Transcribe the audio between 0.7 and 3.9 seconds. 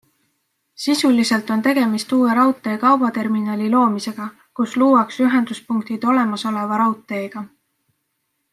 Sisuliselt on tegemist uue raudtee kaubaterminali